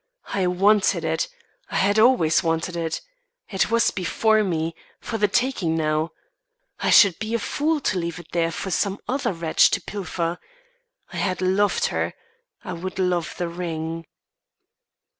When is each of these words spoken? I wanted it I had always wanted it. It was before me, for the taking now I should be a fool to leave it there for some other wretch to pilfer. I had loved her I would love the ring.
I 0.33 0.47
wanted 0.47 1.05
it 1.05 1.27
I 1.69 1.75
had 1.75 1.99
always 1.99 2.41
wanted 2.41 2.75
it. 2.75 3.01
It 3.49 3.69
was 3.69 3.91
before 3.91 4.43
me, 4.43 4.73
for 4.99 5.19
the 5.19 5.27
taking 5.27 5.77
now 5.77 6.13
I 6.79 6.89
should 6.89 7.19
be 7.19 7.35
a 7.35 7.37
fool 7.37 7.79
to 7.81 7.99
leave 7.99 8.17
it 8.17 8.31
there 8.31 8.51
for 8.51 8.71
some 8.71 8.97
other 9.07 9.31
wretch 9.31 9.69
to 9.69 9.79
pilfer. 9.79 10.39
I 11.13 11.17
had 11.17 11.39
loved 11.39 11.85
her 11.93 12.15
I 12.63 12.73
would 12.73 12.97
love 12.97 13.35
the 13.37 13.47
ring. 13.47 14.07